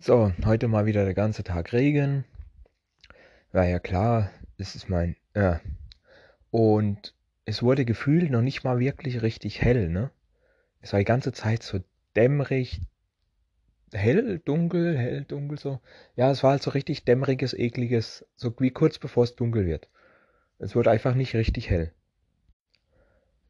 So, 0.00 0.32
heute 0.44 0.68
mal 0.68 0.86
wieder 0.86 1.04
der 1.04 1.12
ganze 1.12 1.42
Tag 1.42 1.72
Regen. 1.72 2.24
War 3.50 3.66
ja 3.66 3.80
klar, 3.80 4.30
es 4.56 4.76
ist 4.76 4.88
mein. 4.88 5.16
Ja. 5.34 5.60
Und 6.52 7.14
es 7.46 7.64
wurde 7.64 7.84
gefühlt 7.84 8.30
noch 8.30 8.40
nicht 8.40 8.62
mal 8.62 8.78
wirklich 8.78 9.22
richtig 9.22 9.60
hell, 9.60 9.88
ne? 9.88 10.12
Es 10.80 10.92
war 10.92 11.00
die 11.00 11.04
ganze 11.04 11.32
Zeit 11.32 11.64
so 11.64 11.80
dämmerig, 12.14 12.80
hell, 13.92 14.38
dunkel, 14.38 14.96
hell, 14.96 15.24
dunkel 15.24 15.58
so. 15.58 15.80
Ja, 16.14 16.30
es 16.30 16.44
war 16.44 16.52
halt 16.52 16.62
so 16.62 16.70
richtig 16.70 17.04
dämmeriges, 17.04 17.52
ekliges, 17.52 18.24
so 18.36 18.54
wie 18.60 18.70
kurz 18.70 19.00
bevor 19.00 19.24
es 19.24 19.34
dunkel 19.34 19.66
wird. 19.66 19.88
Es 20.60 20.76
wurde 20.76 20.92
einfach 20.92 21.16
nicht 21.16 21.34
richtig 21.34 21.70
hell. 21.70 21.92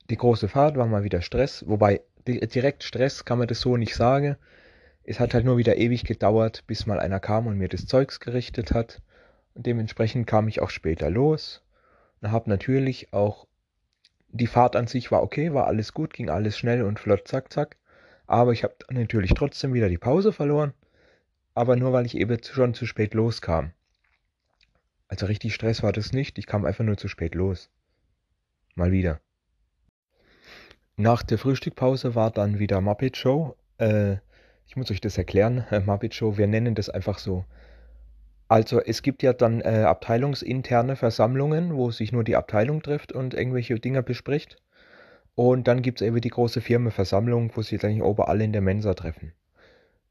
Die 0.08 0.16
große 0.16 0.48
Fahrt 0.48 0.78
war 0.78 0.86
mal 0.86 1.04
wieder 1.04 1.20
Stress, 1.20 1.68
wobei 1.68 2.00
direkt 2.26 2.84
Stress 2.84 3.26
kann 3.26 3.38
man 3.38 3.48
das 3.48 3.60
so 3.60 3.76
nicht 3.76 3.94
sagen. 3.94 4.38
Es 5.10 5.20
hat 5.20 5.32
halt 5.32 5.46
nur 5.46 5.56
wieder 5.56 5.78
ewig 5.78 6.04
gedauert, 6.04 6.64
bis 6.66 6.84
mal 6.84 7.00
einer 7.00 7.18
kam 7.18 7.46
und 7.46 7.56
mir 7.56 7.68
das 7.68 7.86
Zeugs 7.86 8.20
gerichtet 8.20 8.72
hat. 8.72 9.00
Und 9.54 9.64
dementsprechend 9.64 10.26
kam 10.26 10.48
ich 10.48 10.60
auch 10.60 10.68
später 10.68 11.08
los. 11.08 11.62
Und 12.20 12.30
habe 12.30 12.50
natürlich 12.50 13.10
auch 13.14 13.46
die 14.28 14.46
Fahrt 14.46 14.76
an 14.76 14.86
sich 14.86 15.10
war 15.10 15.22
okay, 15.22 15.54
war 15.54 15.66
alles 15.66 15.94
gut, 15.94 16.12
ging 16.12 16.28
alles 16.28 16.58
schnell 16.58 16.82
und 16.82 17.00
flott, 17.00 17.26
zack, 17.26 17.50
zack. 17.50 17.78
Aber 18.26 18.52
ich 18.52 18.64
habe 18.64 18.74
natürlich 18.90 19.32
trotzdem 19.32 19.72
wieder 19.72 19.88
die 19.88 19.96
Pause 19.96 20.30
verloren. 20.30 20.74
Aber 21.54 21.74
nur 21.74 21.94
weil 21.94 22.04
ich 22.04 22.14
eben 22.14 22.38
schon 22.42 22.74
zu 22.74 22.84
spät 22.84 23.14
loskam. 23.14 23.72
Also 25.06 25.24
richtig 25.24 25.54
Stress 25.54 25.82
war 25.82 25.92
das 25.92 26.12
nicht. 26.12 26.36
Ich 26.36 26.46
kam 26.46 26.66
einfach 26.66 26.84
nur 26.84 26.98
zu 26.98 27.08
spät 27.08 27.34
los. 27.34 27.70
Mal 28.74 28.92
wieder. 28.92 29.22
Nach 30.96 31.22
der 31.22 31.38
Frühstückpause 31.38 32.14
war 32.14 32.30
dann 32.30 32.58
wieder 32.58 32.82
Muppet 32.82 33.16
Show. 33.16 33.56
Äh, 33.78 34.18
ich 34.68 34.76
muss 34.76 34.90
euch 34.90 35.00
das 35.00 35.18
erklären, 35.18 35.64
Muppet 35.86 36.14
Show, 36.14 36.36
wir 36.36 36.46
nennen 36.46 36.74
das 36.74 36.90
einfach 36.90 37.18
so. 37.18 37.44
Also 38.48 38.80
es 38.80 39.02
gibt 39.02 39.22
ja 39.22 39.32
dann 39.32 39.60
äh, 39.60 39.84
abteilungsinterne 39.86 40.96
Versammlungen, 40.96 41.74
wo 41.74 41.90
sich 41.90 42.12
nur 42.12 42.24
die 42.24 42.36
Abteilung 42.36 42.82
trifft 42.82 43.12
und 43.12 43.34
irgendwelche 43.34 43.78
Dinge 43.78 44.02
bespricht. 44.02 44.56
Und 45.34 45.68
dann 45.68 45.82
gibt 45.82 46.00
es 46.00 46.06
eben 46.06 46.20
die 46.20 46.30
große 46.30 46.60
Firmenversammlung, 46.60 47.52
wo 47.54 47.62
sich 47.62 47.80
dann 47.80 48.00
oben 48.02 48.22
alle 48.22 48.44
in 48.44 48.52
der 48.52 48.62
Mensa 48.62 48.94
treffen. 48.94 49.32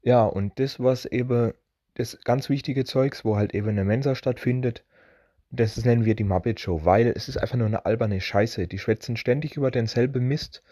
Ja, 0.02 0.24
und 0.24 0.58
das, 0.58 0.80
was 0.80 1.04
eben 1.04 1.52
das 1.94 2.18
ganz 2.24 2.48
wichtige 2.48 2.84
Zeugs, 2.84 3.24
wo 3.24 3.36
halt 3.36 3.54
eben 3.54 3.68
eine 3.68 3.84
Mensa 3.84 4.14
stattfindet, 4.14 4.84
das 5.50 5.84
nennen 5.84 6.04
wir 6.04 6.14
die 6.14 6.24
Muppet 6.24 6.60
Show, 6.60 6.84
weil 6.84 7.08
es 7.08 7.28
ist 7.28 7.38
einfach 7.38 7.56
nur 7.56 7.66
eine 7.66 7.86
alberne 7.86 8.20
Scheiße. 8.20 8.66
Die 8.68 8.78
schwätzen 8.78 9.16
ständig 9.16 9.56
über 9.56 9.70
denselben 9.70 10.26
Mist 10.26 10.62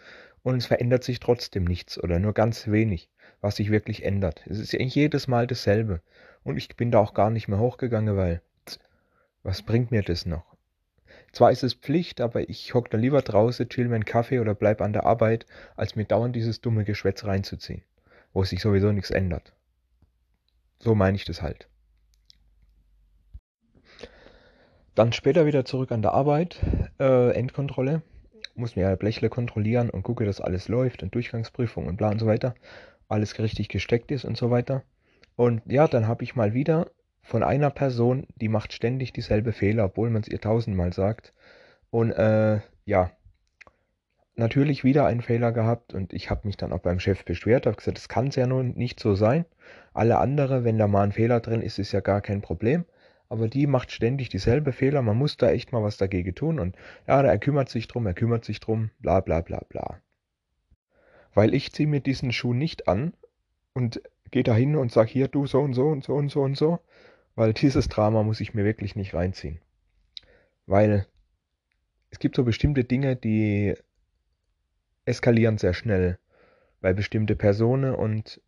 und 0.47 0.57
es 0.57 0.65
verändert 0.65 1.03
sich 1.03 1.19
trotzdem 1.19 1.65
nichts 1.65 2.01
oder 2.01 2.19
nur 2.19 2.33
ganz 2.33 2.67
wenig 2.67 3.09
was 3.41 3.57
sich 3.57 3.71
wirklich 3.71 4.03
ändert. 4.03 4.43
Es 4.47 4.59
ist 4.59 4.73
jedes 4.73 5.27
Mal 5.27 5.47
dasselbe. 5.47 6.01
Und 6.43 6.57
ich 6.57 6.75
bin 6.75 6.91
da 6.91 6.99
auch 6.99 7.13
gar 7.13 7.29
nicht 7.29 7.47
mehr 7.47 7.59
hochgegangen, 7.59 8.15
weil 8.15 8.41
was 9.43 9.61
bringt 9.61 9.91
mir 9.91 10.01
das 10.01 10.25
noch? 10.25 10.55
Zwar 11.31 11.51
ist 11.51 11.63
es 11.63 11.73
Pflicht, 11.73 12.19
aber 12.21 12.49
ich 12.49 12.73
hock 12.73 12.89
da 12.89 12.97
lieber 12.97 13.21
draußen, 13.21 13.69
chill 13.69 13.87
mir 13.87 13.95
einen 13.95 14.05
Kaffee 14.05 14.39
oder 14.39 14.55
bleib 14.55 14.81
an 14.81 14.93
der 14.93 15.05
Arbeit, 15.05 15.45
als 15.75 15.95
mir 15.95 16.05
dauernd 16.05 16.35
dieses 16.35 16.61
dumme 16.61 16.83
Geschwätz 16.83 17.25
reinzuziehen, 17.25 17.83
wo 18.33 18.43
sich 18.43 18.61
sowieso 18.61 18.91
nichts 18.91 19.11
ändert. 19.11 19.53
So 20.79 20.95
meine 20.95 21.15
ich 21.15 21.25
das 21.25 21.41
halt. 21.41 21.67
Dann 24.95 25.13
später 25.13 25.45
wieder 25.45 25.63
zurück 25.63 25.91
an 25.91 26.01
der 26.01 26.13
Arbeit, 26.13 26.59
äh, 26.99 27.31
Endkontrolle. 27.31 28.01
Muss 28.57 28.75
mir 28.75 28.83
ja 28.83 28.95
Blechle 28.95 29.29
kontrollieren 29.29 29.89
und 29.89 30.03
gucke, 30.03 30.25
dass 30.25 30.41
alles 30.41 30.67
läuft 30.67 31.03
und 31.03 31.15
Durchgangsprüfung 31.15 31.87
und 31.87 31.95
bla 31.97 32.09
und 32.09 32.19
so 32.19 32.25
weiter 32.25 32.55
alles 33.07 33.37
richtig 33.39 33.69
gesteckt 33.69 34.11
ist 34.11 34.25
und 34.25 34.37
so 34.37 34.51
weiter. 34.51 34.83
Und 35.35 35.61
ja, 35.65 35.87
dann 35.87 36.07
habe 36.07 36.23
ich 36.23 36.35
mal 36.35 36.53
wieder 36.53 36.89
von 37.21 37.43
einer 37.43 37.69
Person, 37.69 38.27
die 38.35 38.49
macht 38.49 38.73
ständig 38.73 39.13
dieselbe 39.13 39.51
Fehler, 39.51 39.85
obwohl 39.85 40.09
man 40.09 40.21
es 40.21 40.27
ihr 40.27 40.41
tausendmal 40.41 40.93
sagt. 40.93 41.33
Und 41.89 42.11
äh, 42.11 42.59
ja, 42.85 43.11
natürlich 44.35 44.83
wieder 44.83 45.05
einen 45.05 45.21
Fehler 45.21 45.51
gehabt 45.51 45.93
und 45.93 46.13
ich 46.13 46.29
habe 46.29 46.47
mich 46.47 46.57
dann 46.57 46.71
auch 46.71 46.79
beim 46.79 46.99
Chef 46.99 47.25
beschwert, 47.25 47.65
habe 47.65 47.75
gesagt, 47.75 47.97
das 47.97 48.09
kann 48.09 48.27
es 48.27 48.35
ja 48.35 48.47
nun 48.47 48.73
nicht 48.75 48.99
so 48.99 49.15
sein. 49.15 49.45
Alle 49.93 50.19
andere, 50.19 50.63
wenn 50.63 50.77
da 50.77 50.87
mal 50.87 51.03
ein 51.03 51.11
Fehler 51.11 51.39
drin 51.39 51.61
ist, 51.61 51.79
ist 51.79 51.91
ja 51.91 52.01
gar 52.01 52.21
kein 52.21 52.41
Problem. 52.41 52.85
Aber 53.29 53.47
die 53.47 53.67
macht 53.67 53.91
ständig 53.91 54.29
dieselbe 54.29 54.71
Fehler, 54.71 55.01
man 55.01 55.17
muss 55.17 55.37
da 55.37 55.49
echt 55.51 55.71
mal 55.71 55.83
was 55.83 55.97
dagegen 55.97 56.33
tun 56.33 56.59
und 56.59 56.75
ja, 57.07 57.21
er 57.21 57.39
kümmert 57.39 57.69
sich 57.69 57.87
drum, 57.87 58.05
er 58.05 58.13
kümmert 58.13 58.45
sich 58.45 58.59
drum, 58.59 58.91
bla 58.99 59.19
bla 59.19 59.41
bla 59.41 59.61
bla 59.67 60.01
weil 61.37 61.53
ich 61.53 61.71
ziehe 61.71 61.87
mir 61.87 61.99
diesen 61.99 62.31
Schuh 62.33 62.55
nicht 62.55 62.87
an 62.87 63.13
und 63.73 64.01
gehe 64.31 64.41
da 64.41 64.55
hin 64.55 64.75
und 64.75 64.91
sage 64.91 65.11
hier 65.11 65.27
du 65.27 65.45
so 65.45 65.59
und 65.59 65.75
so 65.75 65.87
und 65.87 66.03
so 66.03 66.15
und 66.15 66.29
so 66.29 66.41
und 66.41 66.57
so, 66.57 66.79
weil 67.35 67.53
dieses 67.53 67.89
Drama 67.89 68.23
muss 68.23 68.41
ich 68.41 68.55
mir 68.55 68.65
wirklich 68.65 68.95
nicht 68.95 69.13
reinziehen. 69.13 69.59
Weil 70.65 71.05
es 72.09 72.17
gibt 72.17 72.35
so 72.35 72.43
bestimmte 72.43 72.85
Dinge, 72.85 73.15
die 73.15 73.75
eskalieren 75.05 75.59
sehr 75.59 75.75
schnell 75.75 76.17
bei 76.81 76.93
bestimmte 76.93 77.35
Personen 77.35 77.93
und 77.93 78.41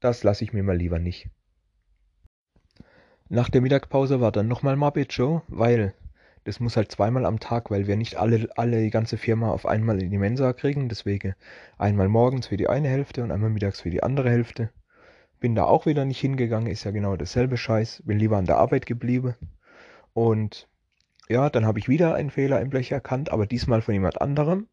das 0.00 0.24
lasse 0.24 0.42
ich 0.42 0.52
mir 0.52 0.64
mal 0.64 0.76
lieber 0.76 0.98
nicht. 0.98 1.28
Nach 3.32 3.48
der 3.48 3.60
Mittagspause 3.60 4.20
war 4.20 4.32
dann 4.32 4.48
nochmal 4.48 4.74
Muppet 4.74 5.12
Show, 5.12 5.42
weil 5.46 5.94
das 6.42 6.58
muss 6.58 6.76
halt 6.76 6.90
zweimal 6.90 7.24
am 7.24 7.38
Tag, 7.38 7.70
weil 7.70 7.86
wir 7.86 7.94
nicht 7.96 8.16
alle, 8.16 8.48
alle 8.56 8.82
die 8.82 8.90
ganze 8.90 9.16
Firma 9.18 9.52
auf 9.52 9.66
einmal 9.66 10.02
in 10.02 10.10
die 10.10 10.18
Mensa 10.18 10.52
kriegen. 10.52 10.88
Deswegen 10.88 11.36
einmal 11.78 12.08
morgens 12.08 12.48
für 12.48 12.56
die 12.56 12.68
eine 12.68 12.88
Hälfte 12.88 13.22
und 13.22 13.30
einmal 13.30 13.50
mittags 13.50 13.82
für 13.82 13.90
die 13.90 14.02
andere 14.02 14.30
Hälfte. 14.30 14.70
Bin 15.38 15.54
da 15.54 15.62
auch 15.62 15.86
wieder 15.86 16.04
nicht 16.04 16.18
hingegangen, 16.18 16.68
ist 16.68 16.82
ja 16.82 16.90
genau 16.90 17.14
dasselbe 17.14 17.56
Scheiß. 17.56 18.02
Bin 18.04 18.18
lieber 18.18 18.36
an 18.36 18.46
der 18.46 18.58
Arbeit 18.58 18.84
geblieben. 18.84 19.36
Und 20.12 20.66
ja, 21.28 21.50
dann 21.50 21.66
habe 21.66 21.78
ich 21.78 21.88
wieder 21.88 22.16
einen 22.16 22.30
Fehler 22.30 22.60
im 22.60 22.68
Blech 22.70 22.90
erkannt, 22.90 23.30
aber 23.30 23.46
diesmal 23.46 23.80
von 23.80 23.94
jemand 23.94 24.20
anderem. 24.20 24.66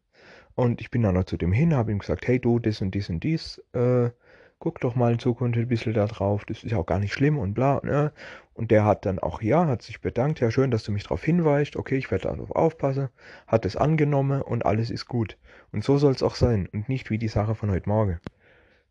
Und 0.56 0.80
ich 0.80 0.90
bin 0.90 1.02
dann 1.02 1.14
noch 1.14 1.26
zu 1.26 1.36
dem 1.36 1.52
hin, 1.52 1.76
habe 1.76 1.92
ihm 1.92 2.00
gesagt, 2.00 2.26
hey 2.26 2.40
du, 2.40 2.58
das 2.58 2.82
und 2.82 2.92
dies 2.92 3.08
und 3.08 3.22
dies. 3.22 3.62
Äh, 3.72 4.10
guck 4.58 4.80
doch 4.80 4.94
mal 4.96 5.12
in 5.12 5.18
Zukunft 5.18 5.58
ein 5.58 5.68
bisschen 5.68 5.94
da 5.94 6.06
drauf, 6.06 6.44
das 6.44 6.64
ist 6.64 6.72
ja 6.72 6.78
auch 6.78 6.86
gar 6.86 6.98
nicht 6.98 7.12
schlimm 7.12 7.38
und 7.38 7.54
bla. 7.54 7.80
Ne? 7.84 8.12
Und 8.54 8.70
der 8.70 8.84
hat 8.84 9.06
dann 9.06 9.18
auch, 9.18 9.40
ja, 9.40 9.66
hat 9.66 9.82
sich 9.82 10.00
bedankt, 10.00 10.40
ja 10.40 10.50
schön, 10.50 10.70
dass 10.70 10.82
du 10.82 10.92
mich 10.92 11.04
darauf 11.04 11.22
hinweist, 11.22 11.76
okay, 11.76 11.96
ich 11.96 12.10
werde 12.10 12.24
darauf 12.28 12.50
aufpassen, 12.50 13.08
hat 13.46 13.64
es 13.64 13.76
angenommen 13.76 14.42
und 14.42 14.66
alles 14.66 14.90
ist 14.90 15.06
gut. 15.06 15.38
Und 15.72 15.84
so 15.84 15.98
soll 15.98 16.12
es 16.12 16.22
auch 16.22 16.34
sein 16.34 16.68
und 16.72 16.88
nicht 16.88 17.10
wie 17.10 17.18
die 17.18 17.28
Sache 17.28 17.54
von 17.54 17.70
heute 17.70 17.88
Morgen 17.88 18.20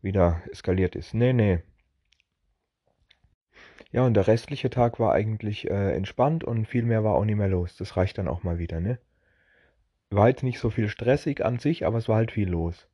wieder 0.00 0.42
eskaliert 0.50 0.96
ist. 0.96 1.12
Nee, 1.14 1.32
nee. 1.32 1.60
Ja, 3.90 4.02
und 4.04 4.14
der 4.14 4.26
restliche 4.26 4.70
Tag 4.70 5.00
war 5.00 5.12
eigentlich 5.12 5.68
äh, 5.68 5.94
entspannt 5.94 6.44
und 6.44 6.66
viel 6.66 6.84
mehr 6.84 7.04
war 7.04 7.14
auch 7.14 7.24
nicht 7.24 7.36
mehr 7.36 7.48
los. 7.48 7.76
Das 7.76 7.96
reicht 7.96 8.18
dann 8.18 8.28
auch 8.28 8.42
mal 8.42 8.58
wieder, 8.58 8.80
ne? 8.80 8.98
War 10.10 10.24
halt 10.24 10.42
nicht 10.42 10.58
so 10.58 10.70
viel 10.70 10.88
stressig 10.88 11.44
an 11.44 11.58
sich, 11.58 11.86
aber 11.86 11.98
es 11.98 12.08
war 12.08 12.16
halt 12.16 12.32
viel 12.32 12.48
los. 12.48 12.88